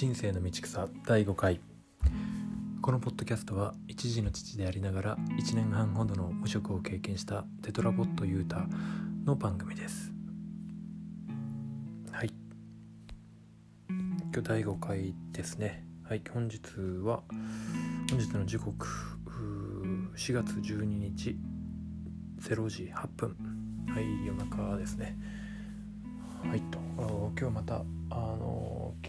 [0.00, 1.60] 人生の道草第5回。
[2.80, 8.66] このポッドキャストは一児の父でありながら1年半ほどの無職を経験したテトラボットユータ
[9.26, 10.10] の番組です。
[12.12, 12.30] はい。
[13.90, 15.84] 今日第5回ですね。
[16.08, 16.58] はい本日
[17.04, 17.22] は
[18.08, 18.86] 本日の時刻
[20.16, 21.36] 4月12日
[22.40, 23.36] 0時8分。
[23.86, 25.18] はい夜中ですね。
[26.48, 26.78] はいと
[27.38, 27.82] 今日また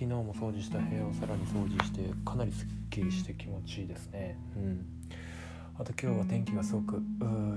[0.02, 4.36] 昨日も掃除した部屋をさらに掃除してかなりすっきりして気持ちいいですね。
[4.56, 4.86] うん。
[5.78, 7.04] あと今日は天気がすごく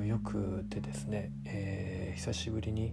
[0.04, 2.92] 良くてですね、えー、久しぶりに、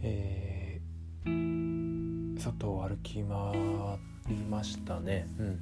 [0.00, 3.52] えー、外を歩き回
[4.34, 5.28] りましたね。
[5.38, 5.60] うん。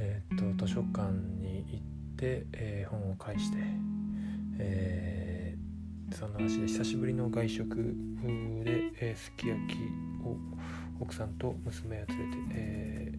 [0.00, 1.84] えー、っと図書館に行っ
[2.16, 3.58] て、えー、本を返して、
[4.58, 7.94] えー、その足で久しぶりの外食
[8.64, 9.76] で、え、すき焼き
[11.00, 13.12] 奥さんと娘を連れて、え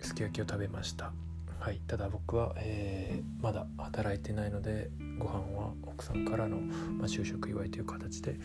[0.00, 1.12] ー、すき焼きを食べました。
[1.58, 1.80] はい。
[1.86, 8.38] ただ僕は、えー、まだ働いてないのでご飯は奥さんからの、まあ、就職祝いという形で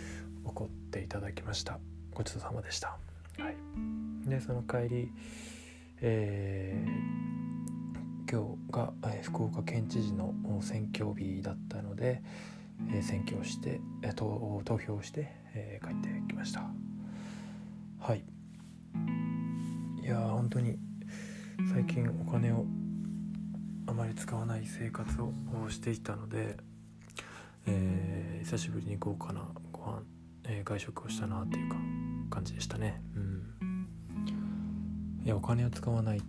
[0.44, 1.80] 怒っていただきました。
[2.14, 2.98] ごちそうさまでした。
[3.38, 4.30] はい。
[4.30, 5.12] でその帰り
[6.04, 12.24] えー、今日が、え、福岡県知事の選挙日だったので、
[12.92, 16.72] え、選挙をして、え、投票して、え、帰ってきました。
[18.02, 18.24] はい。
[20.02, 20.80] いや本当に
[21.72, 22.66] 最近お金を
[23.86, 25.32] あまり使わない生活を
[25.70, 26.58] していたので、
[27.68, 30.02] えー、久しぶりに豪華なご飯、
[30.46, 31.76] えー、外食をしたなっていうか
[32.32, 33.04] 感じでしたね。
[33.16, 33.88] うん。
[35.24, 36.22] いやお金を使わないっ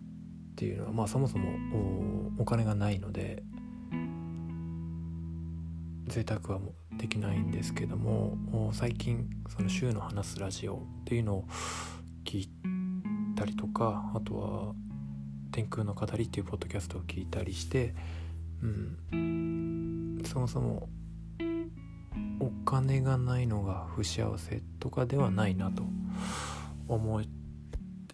[0.54, 1.48] ていうのはまあそもそも
[2.36, 3.42] お金がないので
[6.08, 6.60] 贅沢は
[6.98, 11.44] できないんですけども最近その週の話すラジオっていうのを
[12.24, 12.50] 聞い
[13.36, 14.74] たりとかあとは
[15.52, 17.94] 「天空の語り」っていうポッドキャストを聞いたりして、
[18.62, 18.66] う
[19.16, 20.88] ん、そもそも
[22.40, 25.84] お金がないのが不幸せとかではないなと
[26.88, 27.28] 思い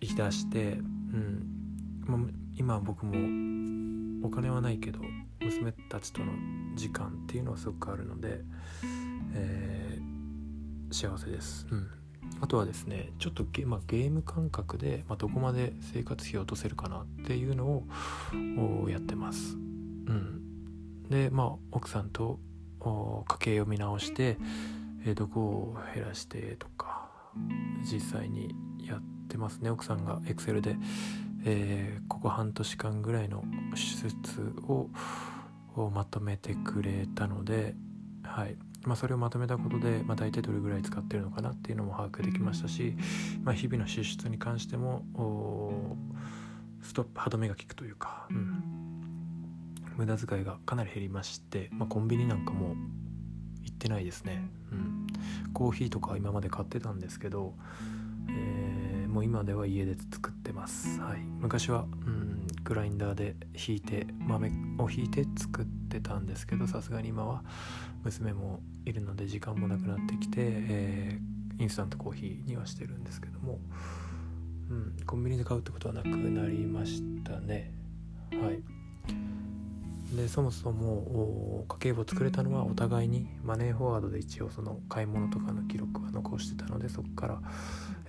[0.00, 0.80] 出して、う
[1.16, 1.58] ん
[2.56, 4.98] 今僕もお金はないけど
[5.48, 6.32] 娘たちとの
[6.74, 8.40] 時間っていうのはすごくあるので、
[9.34, 11.88] えー、幸せです、うん、
[12.40, 17.84] あとはですねちょっとゲ,、まあ、ゲーム感覚で、まあ、どこまで生活費を落とせるかなっていうの
[18.84, 22.38] をやってます、うん、でまあ奥さんと
[22.80, 24.36] 家計を見直して、
[25.04, 27.08] えー、どこを減らしてとか
[27.82, 29.70] 実際にやってますね。
[29.70, 30.76] 奥さんがエクセルで、
[31.44, 33.44] えー、ここ半年間ぐらいの
[33.74, 34.88] 支出を
[35.84, 37.74] をまとめてくれたので、
[38.22, 38.56] はい。
[38.84, 42.96] まあ、それをまとめたことで、まあ、大体どれぐらい使ってるのかなっていうのも把握できましたし、
[43.42, 45.04] まあ、日々の支出に関しても
[46.82, 48.62] ストップ歯止めが効くというか、うん、
[49.96, 52.76] 無駄遣いがかなり減りまして、まあ、コンビニなんかも
[53.64, 55.06] 行ってないですね、うん、
[55.52, 57.54] コーヒーとか今まで買ってたんですけど、
[58.30, 62.37] えー、もう今では家で作ってます、はい、昔は、うん、
[62.68, 67.42] グラインダーでひいて豆をひいて作ってたんですけどさすがに今は
[68.04, 73.58] 娘もいるので時間もなくなってきて、えー、インスタントコーヒーにはしてるんですけども、
[74.68, 77.72] うん、コンビニで買うってことはなくなりましたね。
[78.32, 78.62] はい。
[80.14, 87.40] でそもそも家計簿を作れたのはお互いにマネーフォワードで一応その買い物とかの記録は残してたのでそこから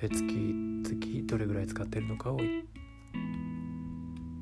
[0.02, 2.40] 月々どれぐらい使ってるのかを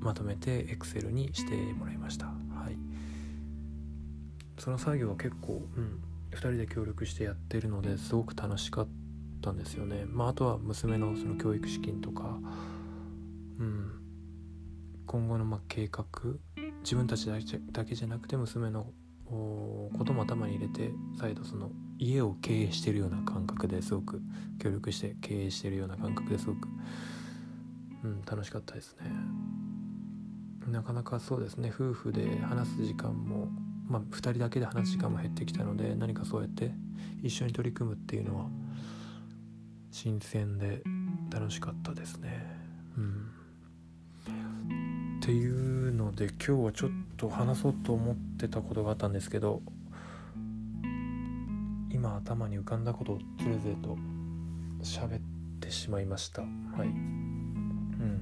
[0.08, 2.28] まとめて Excel にしてもらいました。
[2.28, 2.32] は
[2.70, 2.78] い、
[4.58, 6.02] その作業は結構、うん、
[6.32, 8.88] 2人で協力してやってるのですごく楽しかっ
[9.42, 10.06] たんですよね。
[10.08, 12.40] まあ、あとは娘のその教育資金とか、
[13.60, 13.92] うん、
[15.06, 16.06] 今後のま計画
[16.84, 18.94] 自分たちだけじゃなくて娘の
[19.26, 20.90] ことも頭に入れて
[21.20, 24.22] 再度その家を経営してるような感覚ですごく
[24.58, 26.70] 協力して経営してるような感覚ですごく、
[28.06, 29.12] うん、楽しかったですね
[30.68, 33.48] なかなかそうですね夫婦で話す時間も、
[33.88, 36.72] まあ、2人だけで話す時間も減ってきたので何かそうやって
[37.24, 38.48] 一緒に取り組むっていうのは
[39.92, 40.84] 新鮮で
[41.32, 42.46] 楽しかったですね。
[42.98, 43.32] うん。
[45.20, 49.62] っていうので今日はちょっと話そうと思ってたことがあったんですけど
[51.92, 53.98] 今頭に浮かんだことをつれづれと
[54.84, 55.22] 喋っ
[55.60, 56.44] てしまいました。
[56.44, 56.48] は
[56.84, 56.88] い。
[56.88, 58.22] うん。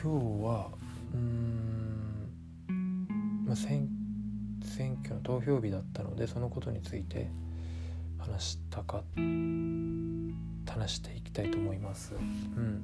[0.00, 0.70] 今日は
[1.14, 2.28] うん。
[3.46, 3.88] まあ選
[4.64, 7.30] 選挙の投票日だったのでそのことについて
[8.18, 9.04] 話したか
[10.66, 12.14] 話していきたいと思います。
[12.14, 12.82] うん。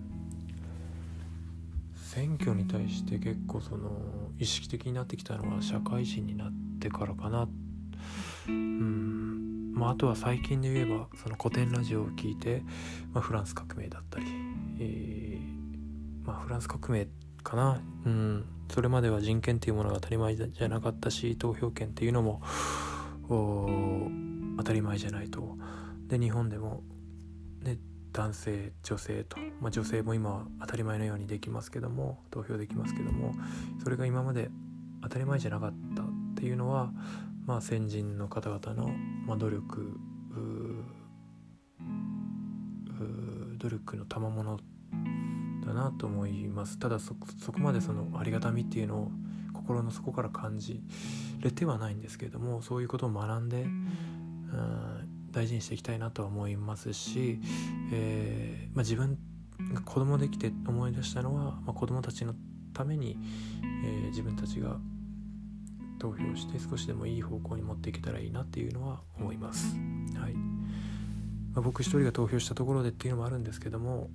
[1.94, 3.91] 選挙に対して結構その
[4.38, 7.49] 意識的になってきたのは社会人になってからかな。
[8.49, 9.73] うん。
[9.75, 12.62] まああとは最近で言えばその古典ラジオを聞いて、
[13.12, 14.27] まあ、フランス革命だったり、
[14.79, 17.09] えー、まあフランス革命っ
[17.43, 17.81] かな。
[18.07, 18.45] うん。
[18.71, 22.41] それまでは人権っていうものが当たり前じゃなかったし投票権っていうのも
[24.59, 25.57] 当たり前じゃないと。
[26.07, 26.83] で日本でも、
[27.63, 27.79] ね、
[28.13, 33.35] 男性女性と、まあ、女性も今は当たり前のようにできますけども投票できますけども
[33.83, 34.51] それが今まで
[35.03, 36.07] 当たり前じゃなかったっ
[36.37, 36.93] ていうのは、
[37.47, 38.93] まあ、先人の方々の、
[39.27, 39.97] まあ、努力
[43.59, 44.59] 努力の賜物
[45.61, 46.79] だなと思います。
[46.79, 49.12] ただそこまでそのありがたみっていうのを
[49.53, 50.83] 心の底から感じ
[51.41, 57.41] れてはないんですけれどもそういうことを学んで、うん、大事にしていきたいなとは思いますし、
[57.93, 59.19] えーまあ、自分
[59.73, 62.35] が子供できて思い出したのは、まあ、子供たちの
[62.73, 63.19] ために、
[63.85, 64.79] えー、自分たちが
[65.99, 69.77] 投票して少しでもいい方向に持っていけたらいいなっていうのは思います。
[70.19, 70.35] はい。
[71.53, 74.09] まあ、僕一人が投票したところでっていうのもあるんですけども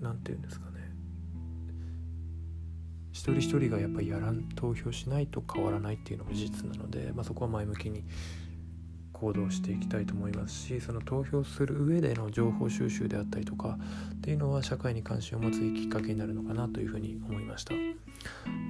[0.00, 0.78] 何て言うんですかね。
[3.12, 8.04] 一人一人がやっぱりやらん投票しないと変わらないっていうのも事実なので、まあ、そこは前向きに
[9.12, 13.78] 行動していきたいと思いますしその投票する上での情報収集であったりとか
[14.14, 17.74] っていうのは社会に関心を持つきっかけになるのかなというふうに思いました。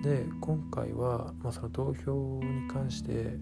[0.03, 3.37] で今回は、まあ、その投票に関して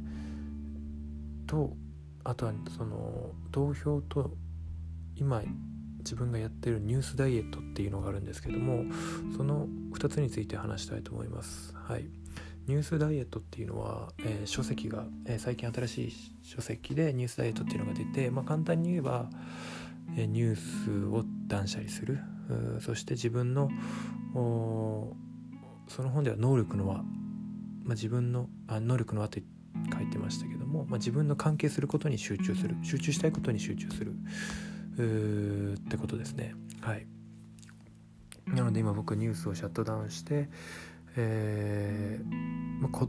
[1.46, 1.76] と
[2.24, 4.34] あとはその投票と
[5.14, 5.42] 今
[6.06, 8.84] 自分がやってるニュースダイエットっていうのがあるんですけども
[9.36, 11.74] その2つについて話したいと思います。
[11.74, 12.06] はい、
[12.68, 16.12] ニュースダイエットっていうのは、えー、書籍が、えー、最近新しい
[16.44, 19.28] 書籍でニュースダイエットっていうのが出て、まあ、簡単に言えば、
[20.16, 22.20] えー、ニュースを断捨離する。
[22.80, 23.70] そして自分の
[24.32, 29.42] その本では能力の輪、まあ、自分のあ能力の輪って
[29.92, 32.76] 書いてましたけども、まあ、自分の関係することに集中する。
[32.84, 34.14] 集中したいことに集中する。
[35.02, 36.54] ってことですね。
[36.80, 37.06] はい。
[38.46, 40.48] なので今僕ニュースをシャットダウンして、
[41.16, 43.08] えーま、こ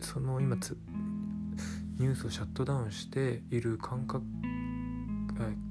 [0.00, 0.76] その今つ
[1.98, 4.24] ニュースをシャットダウンしている感覚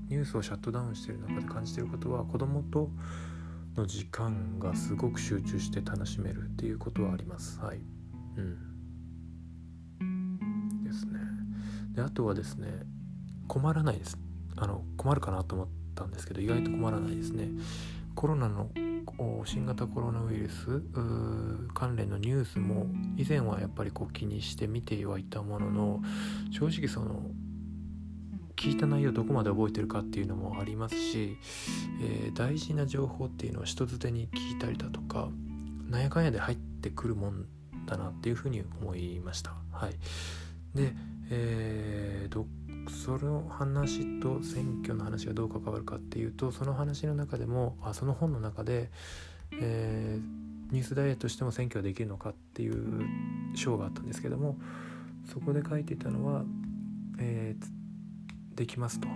[0.10, 2.90] ニュースをシャットダウンしている中で感じていることは子供と
[3.76, 7.60] の時間がすごく集中して楽しめるっていうことはあります。
[7.60, 7.80] はい。
[8.38, 8.58] うん。
[10.84, 11.20] ですね。
[11.94, 12.68] であとはですね
[13.48, 14.18] 困らないです
[14.56, 17.50] あの困るかなと思ったんですけど意外と困らないですね
[18.16, 18.70] コロナの
[19.46, 20.82] 新型コロナウイルス
[21.74, 26.02] 関連のニュースも以前はやっぱりこう気にして見てはいたものの
[26.52, 27.22] 正直その
[28.56, 31.38] 聞いた内容どこまで覚えてるかっていうのもありますし、
[32.02, 35.30] えー、大事な情報っていうのは人づてに聞いたりだとか
[35.90, 37.46] なんやかんやで入ってくるもん
[37.86, 39.54] だなっていうふうに思いました。
[39.72, 39.94] はい、
[40.76, 40.94] で、
[41.30, 42.32] えー、
[42.90, 48.92] その話と選挙の話がどう関わるかっていうとその話の中でもあその本の中で、
[49.60, 53.06] えー、ニュースダイエットしても選挙はできるのかっていう
[53.56, 54.58] 章があったんですけども
[55.32, 56.44] そこで書いていたのは、
[57.20, 59.08] えー、できますと。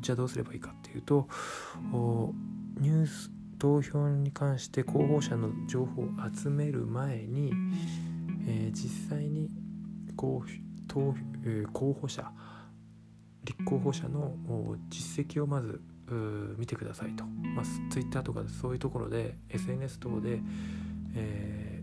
[0.00, 1.28] じゃあどうすればいいかっていうと
[2.80, 7.52] ニュース投票に関して候補者の情報を集める前に、
[8.48, 9.48] えー、実際に
[10.16, 10.42] 候
[11.92, 12.32] 補者
[13.44, 14.36] 立候補者の
[14.88, 15.80] 実績をまず
[16.58, 20.40] 見てくださいと、まあ、Twitter とかそういうところで SNS 等で、
[21.14, 21.82] え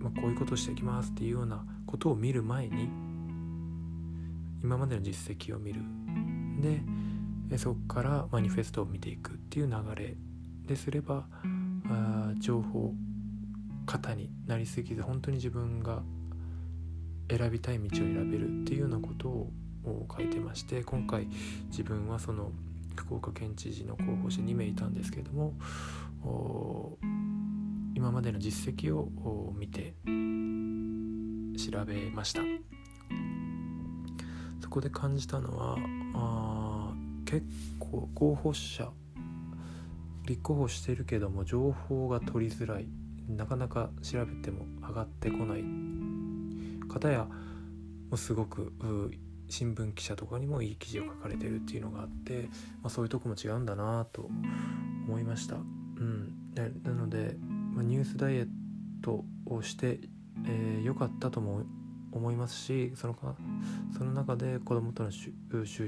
[0.00, 2.88] ー、まあ、こういうことをしていきますっていうようなことを見る前に
[4.62, 5.80] 今までの実績を見る。
[7.48, 10.16] でそこからマニフェストを見ていくっていう流れ。
[10.66, 11.26] ですれば
[11.88, 12.94] あ情報
[13.86, 16.02] 型になりすぎず本当に自分が
[17.28, 19.50] 選びたい道を選べるっていうようなことを
[19.84, 21.28] を書いてまして今回
[21.68, 22.52] 自分はその
[22.96, 25.54] 福岡県知事の候補者2名いたんですけれども
[27.94, 29.94] 今までの実績を見て
[31.56, 32.42] 調べました。
[34.60, 35.76] そこで感じたのは
[36.14, 36.94] あ
[37.24, 37.44] 結
[37.78, 38.90] 構候補者
[40.26, 42.86] 立候補してるけども情報が取りづらい。
[43.28, 45.64] なかなか調べても上がってこない。
[46.88, 47.30] 方やも
[48.12, 48.72] うすごく
[49.50, 52.48] 新聞記者とかにもいい記事を書かれてるっていうのがあって、
[52.82, 54.30] まあ、そういうとこも違うんだなと
[55.06, 55.56] 思いました。
[55.56, 57.36] うん、でなので、
[57.74, 58.48] まあ、ニュースダイエッ
[59.02, 60.00] トをして、
[60.46, 61.64] えー、よかったとも
[62.12, 63.36] 思いますしそのか
[63.96, 65.32] その中で子どもとの集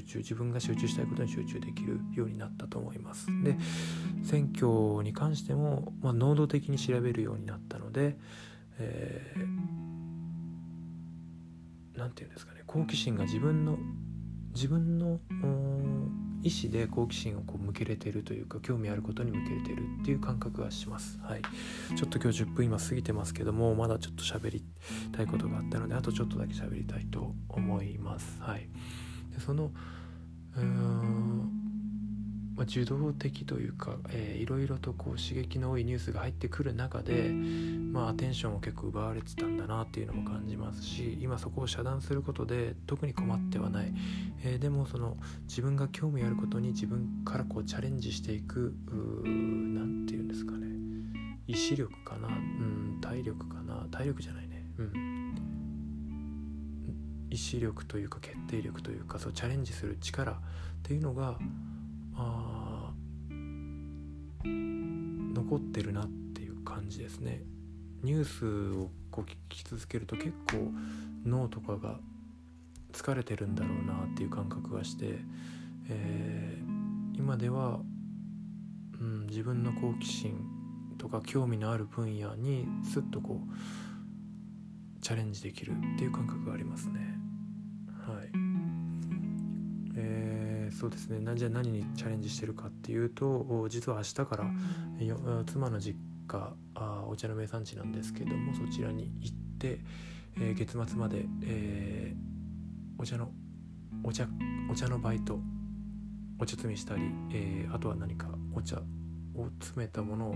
[0.02, 3.26] 中自分が集中したいことに集中できるようになったと思います。
[3.42, 3.56] で
[4.22, 8.16] 選挙に関しても、まあ、能動的に調べるようになったので、
[8.78, 9.38] えー、
[12.10, 13.78] て言うんですか好奇心が自分の
[14.54, 15.18] 自分の
[16.42, 21.18] 意思で好奇心をこう向けれてるというか興味あることに向けれてるっていう感覚はします。
[21.22, 21.42] はい、
[21.96, 24.64] ちょっと今日10分今過ぎてますけどもまだちょっと喋り
[25.12, 28.40] たいことがあったのであとちょっとだけ喋りたいと思います。
[28.40, 28.68] はい、
[29.32, 29.70] でその
[30.56, 31.61] うーん
[32.54, 43.92] まあ、受動的というか、えー、いろいろとこう刺激の多いニュースが入ってくる中で、まあ、アテンションを結構奪われてたんだなっていうのも感じますし今そこを遮断することで特に困ってはない、
[44.44, 45.16] えー、でもその
[45.48, 50.66] 自分が興味あることに自分からこうチャレンジしていく何て言うんですかね。
[51.46, 53.86] 意志力かな、うん、体力かな。
[53.90, 54.64] 体力じゃないね。
[54.78, 55.12] うん。
[57.30, 60.36] 意志力というか決定力というかそうチャレンジする力っ
[60.82, 61.38] ていうのが
[62.14, 62.92] あ
[65.34, 67.42] 残ってるなっていう感じですね
[68.02, 70.72] ニュースをこう聞き続けると結構
[71.24, 71.98] 脳とかが
[72.92, 75.18] 疲れてるんだろうなっていう感覚がして、
[75.88, 77.80] えー、今では、
[79.00, 80.36] うん、自分の好奇心
[80.98, 87.00] とか興味のある分野にスッとこうチャレンジできるっていう感覚がありますね。
[88.06, 88.41] はい
[90.72, 91.20] そうですね。
[91.36, 94.50] じゃあ何にチャレンジしてるかっていうと実は明日から
[95.46, 99.80] 妻の実家あお茶の名産地なんですけどもそちらに行って、
[100.36, 103.30] えー、月末まで、えー、お茶の
[104.04, 104.26] お茶
[104.70, 105.38] お茶のバイト
[106.38, 107.02] お茶摘みしたり、
[107.32, 108.80] えー、あとは何かお茶
[109.34, 110.34] を詰めたものを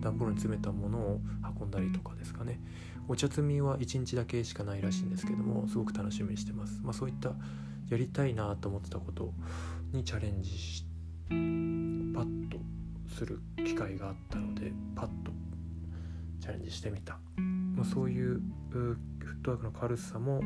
[0.00, 1.20] 段ボールに詰めたものを
[1.60, 2.60] 運んだりとかですかね。
[3.08, 7.34] お茶摘みは1日だけしかないらしいんですけどもすごく楽しみにしてます、まあ、そういった
[7.88, 9.32] やりたいなと思ってたこと
[9.92, 10.84] にチャレンジし
[11.28, 12.58] パッと
[13.16, 15.32] する機会があったのでパッと
[16.40, 17.18] チャレンジしてみた、
[17.74, 18.40] まあ、そういう
[18.70, 20.40] フットワークの軽さも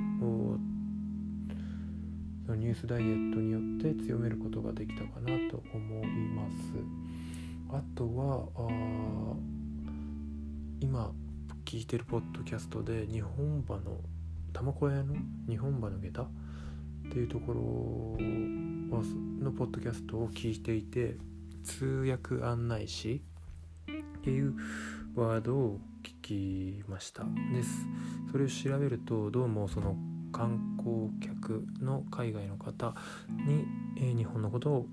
[2.49, 6.75] ニュースダイエットによって強めることができたかなと思います。
[7.73, 9.37] あとはあ
[10.81, 11.13] 今
[11.65, 13.99] 聞いてるポッドキャストで日本馬の
[14.53, 15.15] 玉子屋の
[15.49, 16.29] 日本馬の下駄っ
[17.13, 18.17] ていうところ
[18.91, 21.17] のポッドキャストを聞いていて
[21.63, 23.23] 通訳案内士
[24.19, 24.55] っていう
[25.15, 27.25] ワードを聞きました。
[27.53, 27.87] です。
[28.31, 29.97] それを調べるとどうもその
[30.33, 32.95] 観光客の海外の方
[33.47, 33.65] に、
[33.97, 34.87] えー、日本のことを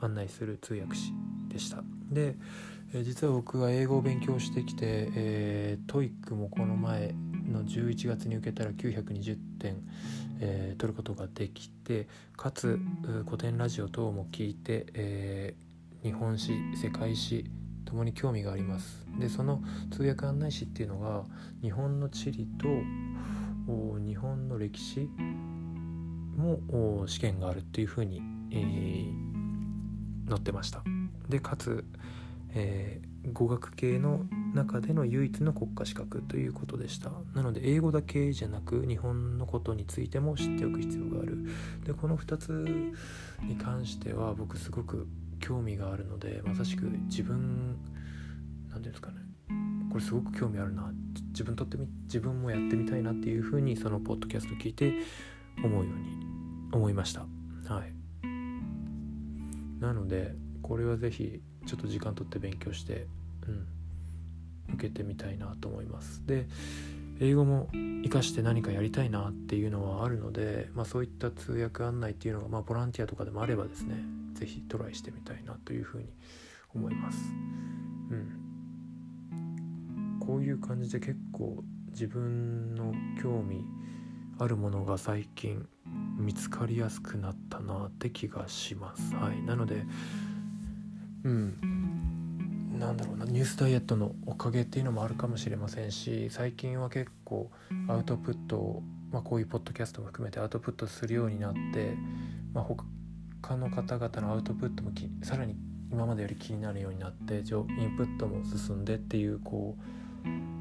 [0.00, 1.12] 案内する通訳士
[1.48, 1.82] でした。
[2.10, 2.36] で、
[2.92, 7.14] えー、実は僕は英語を勉強してきて、えー、 TOEIC もこの前
[7.48, 9.76] の11月に受けたら920点、
[10.40, 12.78] えー、取ることができてかつ
[13.26, 17.44] コテンラジオ等も聞いて、えー、日本史世界史
[17.84, 19.06] ともに興味があります。
[19.18, 21.24] でその通訳案内士っていうのが
[21.62, 22.68] 日本の地理と
[23.98, 25.08] 日本の歴史
[26.36, 30.82] も試験があるっていうふうに、えー、載ってました。
[31.28, 31.84] でかつ、
[32.50, 34.24] えー、語学系の
[34.54, 37.10] 中での唯一の国家資格ということでした。
[37.34, 41.46] なので英語だけじゃなく日本のことについても知っておく必要がある。
[41.84, 42.48] でこの2つ
[43.42, 45.06] に関しては僕すごく
[45.40, 47.76] 興味があるのでまさしく自分
[48.70, 49.16] 何て言うんですかね。
[49.90, 50.92] これすごく興味あるな。
[51.28, 54.94] 自分とってみ自分もやってみたいなっていうふうにそのポッドキャスト聞いて
[55.62, 56.18] 思うように
[56.72, 57.20] 思いました。
[57.72, 57.94] はい。
[59.80, 63.06] なのでこれは是非ちょっと時間とって勉強して
[63.46, 63.77] うん。
[64.74, 66.46] 受けてみたいなと思いますで
[67.20, 67.68] 英語も
[68.02, 73.96] 活かして何かやりたいなっていうのはあるので、まあ、そういった通訳案内っていうのが、まあ、ボランティアとかでもあればですね
[74.34, 76.12] 是非トライしてみたいなというふうに
[76.74, 77.18] 思います。
[78.10, 78.14] う
[79.34, 83.64] ん、こういう感じで結構自分の興味
[84.38, 85.66] あるものが最近
[86.16, 89.14] 見つかりやすくなったなって気がします。
[89.16, 89.84] はい、なので
[91.24, 92.17] うん
[92.78, 97.50] なんだろうなニュースダイエットのおかげっていうのもあるかもしれませんし最近は結構
[97.88, 101.94] アウトプットを、まあ、こういうポッドキャストも含めてアウトプットするようになって、
[102.54, 104.92] まあ、他の方々のアウトプットも
[105.22, 105.56] さらに
[105.90, 107.42] 今までより気になるようになってイン
[107.96, 109.76] プットも進んでっていうこ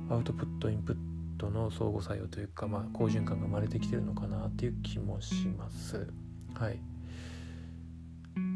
[0.09, 0.97] うアウトプットインプッ
[1.37, 6.07] トの相互作用というか、まあ、好循環が生まれてきてるのかなっていう気もします。
[6.55, 6.79] はい、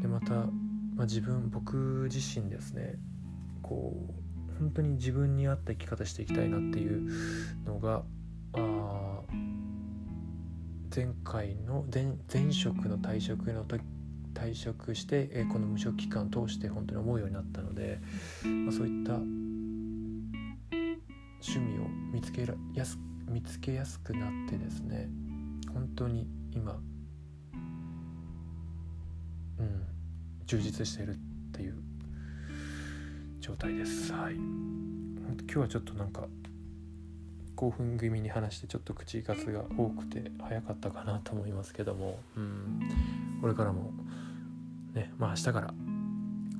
[0.00, 2.96] でまた、まあ、自分僕自身ですね
[3.72, 3.94] こ
[4.50, 7.10] う本当に自分に合った生き方していきたいなっていう
[7.64, 8.02] のが
[8.52, 9.22] あ
[10.94, 13.82] 前回の前前職の退職の時
[14.34, 18.00] 退職して、えこの無職期間を通して本当に思うようになったので、
[18.42, 19.36] まあ、そういった趣
[21.58, 22.98] 味を見つけやす
[23.28, 25.10] 見つけやすくなってですね
[25.74, 26.80] 本当に今
[29.58, 29.86] うん
[30.46, 31.18] 充実してるっ
[31.52, 31.91] ていう
[33.42, 34.12] 状態です。
[34.12, 34.34] はい。
[34.34, 36.28] 今日はちょっとなんか
[37.56, 42.20] 興奮気味に話してちょっと口数が多くて早かったかなと思いますけども。
[42.36, 42.80] うん。
[43.40, 43.90] これからも
[44.94, 45.74] ねまあ明日から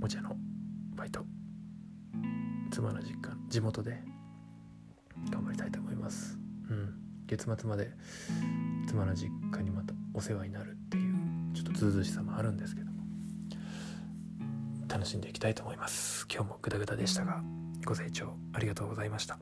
[0.03, 0.35] お茶の
[0.97, 1.25] バイト
[2.73, 4.03] 妻の実家地元で
[5.31, 6.37] 頑張りたいと思います。
[6.69, 6.95] うん。
[7.29, 7.93] 月末まで
[8.89, 11.15] 妻の実家にまたお世話になるっていう
[11.55, 12.82] ちょっとずうずしさもあるんですけど
[14.93, 16.27] 楽しんでいきたいと思います。
[16.31, 17.43] 今日もグダグダでしたが
[17.87, 19.39] ご清聴ありがとうございました。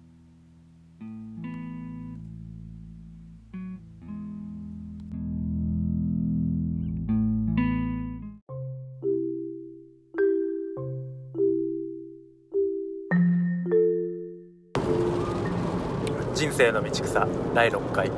[16.32, 18.10] 人生の道草第6回。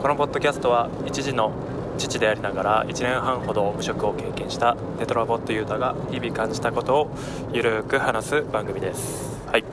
[0.00, 1.52] このポッドキャストは一時の
[2.00, 7.10] 父でありながら1年半ほど無職を経験したテトラボットユータが日々感じたことを
[7.52, 9.38] ゆるく話す番組です。
[9.46, 9.64] はい。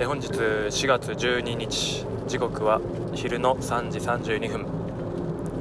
[0.00, 2.80] え本日4月12日時刻は
[3.14, 4.66] 昼の3時32分。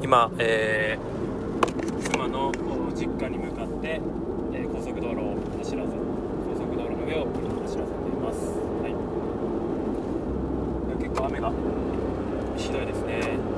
[0.02, 2.52] 今、えー、妻の
[2.96, 4.02] 実家に向かって、
[4.54, 7.28] え、高速道路を走らせ高速道路の上を
[7.64, 8.38] 走らせています。
[8.82, 8.90] は
[11.00, 11.52] い、結構雨が
[12.58, 13.57] ひどいですね。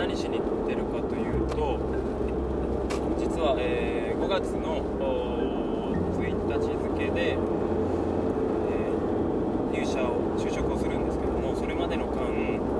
[0.00, 1.76] 何しに行ってるかというと
[3.20, 4.80] 実は、えー、5月の
[6.16, 12.16] 1日付で、えー、入社を就職をするんですけどもそれまでの間、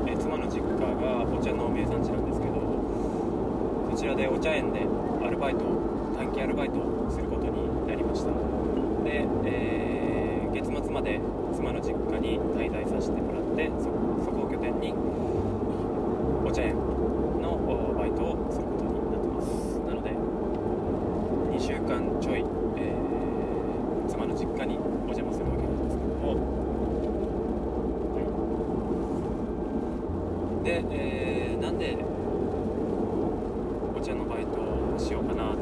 [0.09, 2.57] えー、妻の実家がお茶の名産地なんですけど
[3.93, 4.81] そちらでお茶園で
[5.23, 5.61] アルバイト
[6.17, 8.33] 短期アルバイトをすることになりました。
[9.05, 9.91] で、えー
[10.53, 11.21] 月末まで
[11.55, 14.93] 妻の実家に滞在させてもらってそこを拠点に
[16.45, 16.75] お茶園
[17.41, 17.57] の
[17.97, 19.47] バイトをすることになってます
[19.87, 20.11] なので
[21.57, 22.45] 2週間ちょい、
[22.77, 26.37] えー、妻の実家にお邪魔するわけなんですけども、
[28.15, 28.21] は
[30.63, 31.99] い、で、えー、なんで
[33.97, 35.59] お茶のバイトをしようかなと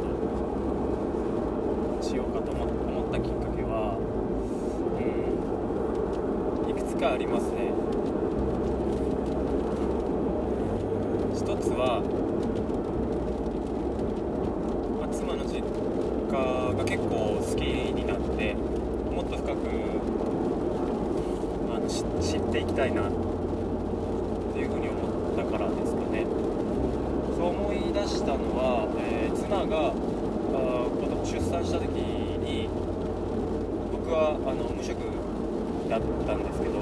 [2.02, 3.96] しようかと思ったきっかけは
[5.00, 7.72] うん、いくつかありますね。
[11.34, 12.02] 一つは、
[15.00, 15.62] まあ、妻の実
[16.74, 19.68] が結構好きになってもっと深く
[21.74, 23.10] あの知っていきたいなっ
[24.52, 26.26] ていうふうに思ったからですかね。
[27.36, 30.88] そう思い出したのは、えー、妻があ
[31.28, 32.68] 出産した時に
[33.92, 34.96] 僕はあの無職
[35.90, 36.80] だったんですけど、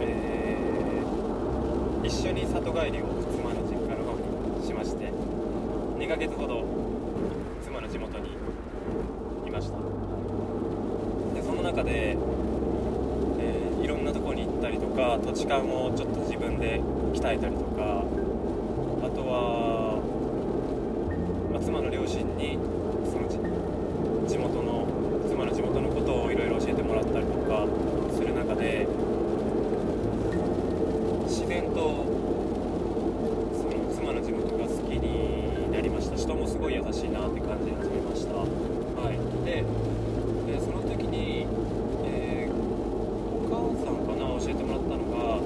[0.00, 4.18] えー、一緒に里帰りを妻の実家の方
[4.58, 5.12] にしまして
[5.96, 6.66] 2ヶ月ほど
[7.62, 8.39] 妻の地元に
[9.60, 9.76] ました。
[11.34, 16.80] でその中で、えー、いろんなとこに行ったりとか土地勘をちょっと自分で
[17.12, 18.04] 鍛えたりとか
[19.04, 20.00] あとは、
[21.52, 22.58] まあ、妻の両親に
[23.04, 23.28] その
[24.26, 24.88] 地元の
[25.28, 27.66] 妻の地元のことをいろいろ教えてもらったりとか
[28.14, 28.86] する中で
[31.28, 32.06] 自然と
[33.52, 39.64] その妻の地元が好きになりました人もすごい優しいなって感じ始めましたはいで
[40.46, 41.46] でその時に、
[42.04, 45.40] えー、お母さんかな教えてもらったのが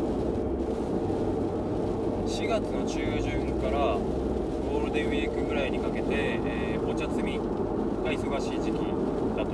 [2.26, 8.78] 4月の中旬からゴールデンウィークぐらいにかけて、えー、お茶摘みが忙しい時期
[9.36, 9.50] だと。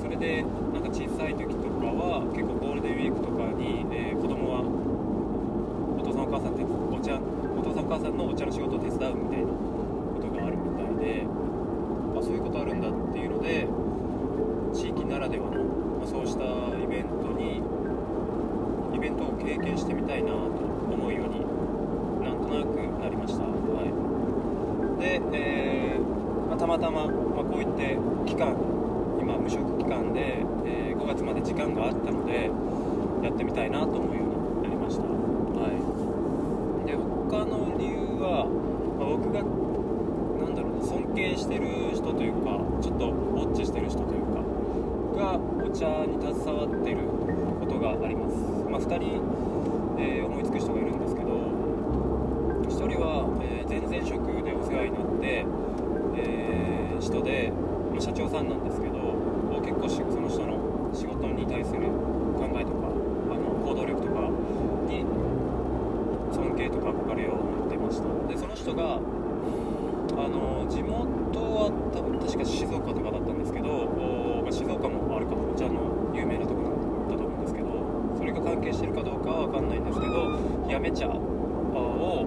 [0.00, 13.68] それでなんか小さい時とかは結構ゴールデンウィークとかに、えー、子供はお父さんお母さんお茶お父さんお母さんのお茶の仕事を手伝うみたいなことがあるみたいであそういうことあるんだっていうので
[14.72, 15.60] 地域ならではの、
[16.00, 16.44] まあ、そうした
[16.80, 17.60] イベントに
[18.96, 21.40] イベントを経験してみたいなと思うように
[22.20, 23.42] なんとなくなりました。
[23.42, 26.02] はい、で、えー
[26.72, 28.56] ま、たまま、あ、こういって期間
[29.20, 32.48] 今無職期間で、えー、5月まで時間があったので
[33.22, 35.76] やってみたいなと思うようになりました、はい、
[36.88, 38.48] で他の理由は、
[38.96, 44.40] まあ、僕がなんだろう尊敬してる人というかちょっとウォッチしてる人というか
[45.12, 47.04] がお茶に携わってる
[47.60, 48.40] ことががあります、
[48.72, 49.20] まあ、2人、
[50.00, 51.36] えー、思いつく人がいるんですけど
[52.64, 55.44] 1人は、えー、前々職でお世話になって、
[56.16, 57.52] えー、人で、
[57.94, 58.92] ま、社長さんなんですけど
[59.60, 61.88] 結構その人の仕事に対する
[62.36, 62.88] 考えとか
[63.30, 64.28] あの行動力とか
[64.88, 65.04] に
[66.32, 68.28] 尊敬とか憧れを持ってました。
[68.28, 73.86] でその人があの地元は多分確か静岡とかだったんですけど、
[74.42, 76.70] まあ、静岡もあるかお茶の有名なところ
[77.10, 77.68] だと思うんですけど
[78.16, 80.30] それが関係してるかどうかは分かんないんですけど
[80.68, 82.26] やめ茶を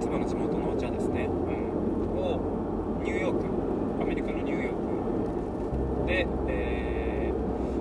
[0.00, 4.74] 妻の地元のお茶ですね、うん、をニューヨークアメリカのニューヨー
[6.02, 7.32] クで、え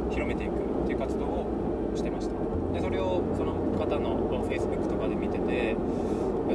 [0.09, 0.53] ー、広めていく
[0.83, 2.33] っていう活動をしてました
[2.73, 5.75] でそれをその方の Facebook とかで見てて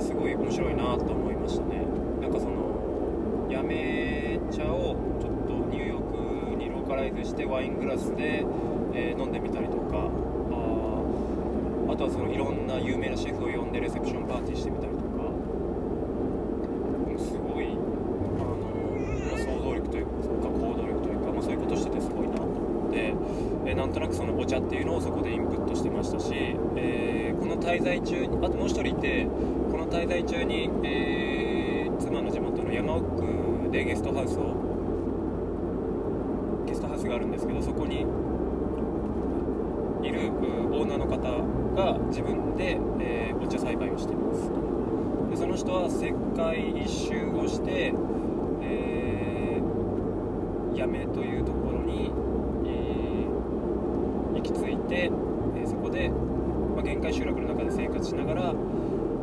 [0.01, 1.87] すごい面白いなと思いましたね。
[2.21, 8.45] なんかそのやめ茶をちょっとニューヨークにローカライズしてワイングラスで、
[8.95, 15.31] えー、飲んでみたりとかああとはそのいろんな有名なシェフを呼んでレセプションパーティーしてみたりとか
[17.19, 17.77] すごいあ
[18.43, 18.57] の、
[19.31, 20.13] まあ、想像力というか
[20.49, 23.15] 行動力というか、まあ、そういうことしててすごいなと思って、
[23.67, 26.33] えー、なんとなくそのお茶っていうのをそこでインプットしてましたし、
[26.77, 29.27] えー、この滞在中にあともう一人いて
[29.71, 31.37] この滞在中に、えー
[31.99, 34.55] 妻の地元の山奥でゲストハウスを
[36.67, 38.01] ゲストハウスがあるんですけどそこに
[40.03, 40.31] いる
[40.73, 41.19] オーナーの方
[41.75, 44.51] が自分で、えー、お茶栽培をしています。
[45.31, 47.93] でその人は世界一周をして、
[48.63, 52.11] えー、八女というところに、
[52.65, 55.11] えー、行き着いて、
[55.57, 58.55] えー、そこで、まあ、限界集落の中で生活しながら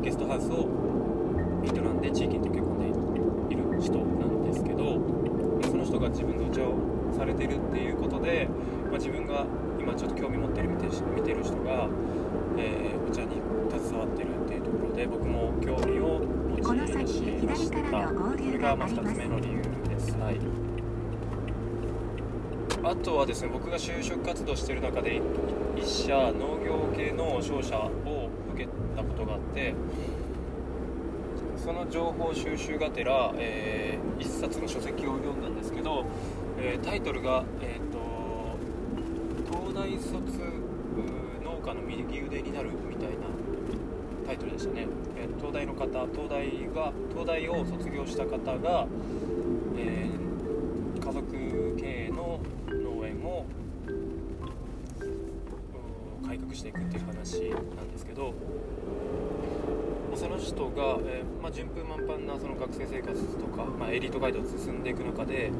[0.01, 0.67] ゲストハウスを
[1.63, 2.77] 営んで地域に溶け込ん
[3.47, 4.13] でいる人なんです。
[4.13, 4.32] けどその人
[6.03, 6.75] が自分でお茶を
[7.17, 8.47] されてるっていうことで、
[8.89, 9.45] まあ、自分が
[9.79, 11.87] 今ちょっと興味持ってる見て見てる人が、
[12.57, 20.39] えー、お茶に携わってるっていうところで僕も興味を持ちましたそれがま2つ目の理由です、はい、
[22.83, 25.21] あとはですね僕が就職活動してる中で
[25.77, 29.73] 一社農業系の商社を受けたことがあって
[31.57, 36.05] その情報収集がてら、えー、一冊の書籍を読んだんですけど、
[36.57, 38.57] えー、タイトルが、えーと
[39.51, 40.13] 「東大卒
[41.43, 43.27] 農家の右腕になる」みたいな
[44.25, 48.87] タイトルでしたね、えー、東大の方東大が東大を卒業した方が、
[49.77, 53.45] えー、家族経営の農園を
[56.25, 58.33] 改革していくっていう話なんですけど
[60.15, 65.51] その人が、えー、まあ、順風満帆なその学生生活とか、まあ、エリートガイドを進んでいく中で、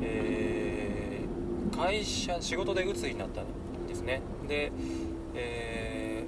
[0.00, 4.20] えー、会社仕事で鬱になったんですね。
[4.46, 4.72] で、
[5.34, 6.24] え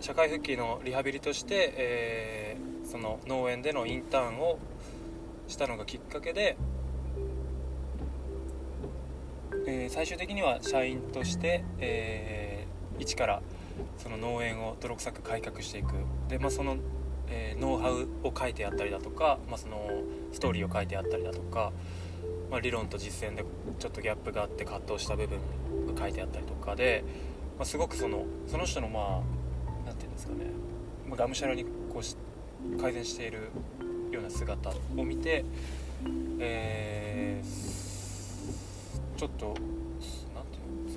[0.00, 4.58] ー、社会復帰のリハビリとして、えその農園でのインターンを
[5.46, 6.56] したのがきっかけで、
[9.66, 12.66] え最終的には社員として、え
[12.98, 13.42] 一から
[13.98, 15.94] その農園を泥臭く改革していく。
[16.28, 16.76] で、まあ、その、
[17.28, 19.88] えー、ノウハウを書いてあったりだとか、まあ、その
[20.32, 21.72] ストーリーを書いてあったりだとか、
[22.50, 23.44] まあ、理論と実践で
[23.78, 25.38] ちょっとギャップがあって葛藤した部分
[25.94, 27.04] が書いてあったりとかで、
[27.56, 29.20] まあ、すごくそのその人のまあ
[29.86, 30.46] 何て言うんですかね、
[31.08, 33.50] まあ、がむしゃらにこう改善している
[34.10, 35.44] ような姿を見て、
[36.40, 39.54] えー、ちょっと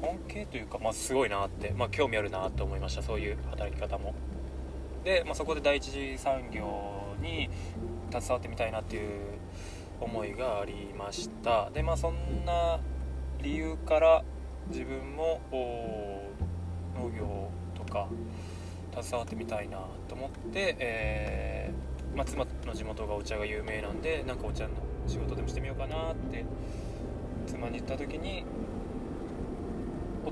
[0.04, 4.13] 尊敬というか、まあ、すごいなって、まあ、興味あるなと思いましたそういう働き方も。
[5.06, 7.50] で、まあ、そこで第一次産業に
[8.12, 9.39] 携わってみたいなっていう
[10.02, 11.70] 思いがありました。
[11.72, 12.80] でまあそんな
[13.42, 14.24] 理由から
[14.70, 15.42] 自分も
[16.96, 18.08] 農業とか
[19.02, 24.72] 携わってみたいなと思って、えー、まあ、妻の地元がお茶が有名なんでなんかお茶の
[25.08, 26.46] 仕事でもしてみようかなって
[27.48, 28.44] 妻に言った時に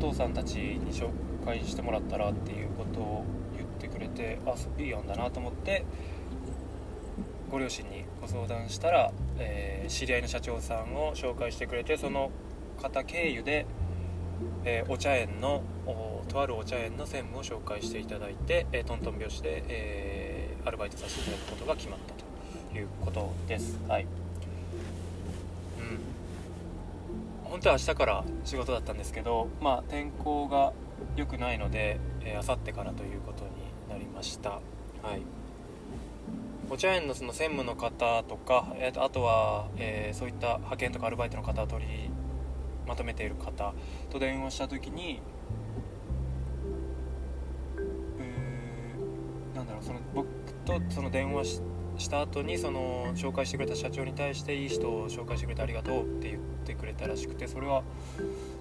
[0.02, 1.10] 父さんたちに紹
[1.46, 5.86] 介してもらったらっていうことを言ってくれてあそういい案だなと思って
[7.50, 12.32] ご両親にご相談したら、えー、知り合いの社長さんを紹介してくれてその
[12.82, 13.66] 方経由で、
[14.66, 15.62] えー、お茶園の
[16.30, 23.78] とあるお茶園の専務を紹介していただいて、えー、トントン拍子で、えアルバイトさせていただくことが決まったということです。
[23.88, 24.21] はい
[27.62, 30.74] 当は明日から仕事だったんですけど、まあ、天候が
[31.16, 33.52] 良くないので、えー、明後日からということに
[33.88, 34.60] なりました、は
[35.16, 35.22] い、
[36.70, 42.10] お茶園のその専務の方とか、えー、とあとは、えー、そういった派遣とかアルバイトの方を取り
[42.88, 43.74] まとめている方
[44.10, 45.22] と電話した時に
[49.54, 50.28] うなんだろうその僕
[50.66, 51.62] とその電話し
[52.02, 57.84] した後にその紹介してくれた社長に対していい人を紹介してくれてありがとうって言ってくれたらしくてそれは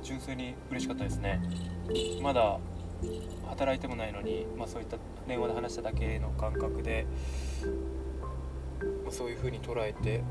[0.03, 1.41] 純粋に嬉しかったですね。
[2.23, 2.59] まだ
[3.49, 7.07] 働いてもないのに、まあ、そういった電話で話しただけの感覚で、
[9.03, 10.23] まあ、そういう風に捉えて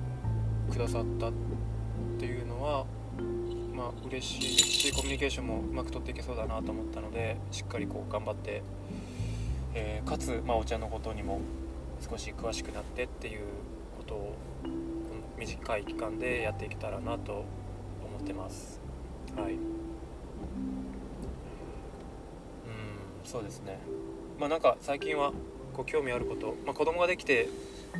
[0.71, 1.31] くださったっ
[2.19, 2.85] ていうのは
[3.73, 8.61] まあ嬉しいですしコミュニケーションもうまく取っていけそうだなと思ったのでしっかりこう頑張って、
[9.73, 11.41] えー、かつ、まあ、お茶のことにも
[12.01, 13.41] 少し詳しくなってっていう
[13.97, 14.35] ことを
[15.37, 17.45] 短い期間でやっていけたらなと
[18.03, 18.79] 思ってます。
[19.35, 19.53] はい。
[19.53, 19.59] うん
[23.23, 23.79] そうですね。
[24.39, 25.31] まあなんか最近は
[25.73, 27.47] こう興味あること、まあ、子供ができて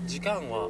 [0.06, 0.70] 時間は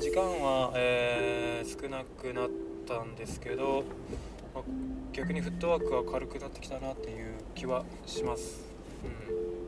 [0.00, 2.50] 時間は、えー、少なくなっ
[2.86, 3.82] たんですけど、
[4.54, 4.64] まあ、
[5.12, 8.64] 逆にフットワークが軽くなってきたなっていう気はします、
[9.04, 9.65] うん。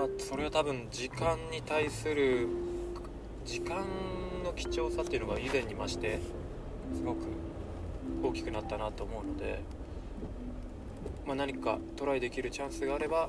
[0.00, 2.48] まあそれは多分時間に対する
[3.44, 3.84] 時間
[4.42, 6.20] の貴重さっていうのが以前に増して
[6.96, 7.18] すごく
[8.22, 9.60] 大きくなったなと思うので、
[11.26, 13.28] まあ、何かトライできるチャンスがあれば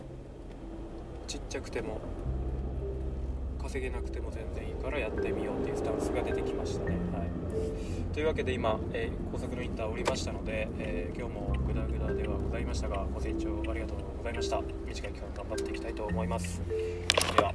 [1.27, 1.99] ちっちゃくても
[3.61, 6.95] 稼げなくても全然いいからやってみようっていうスタンスが出てきましたね。
[7.11, 7.27] はい、
[8.13, 14.61] というわけで今、えー、高速のインターを降りましたので、えー、今日もグダグダではございましたがご清聴ありがとうございました。
[14.85, 16.61] 短い期間頑張っていきたいと思います。
[16.67, 17.53] では。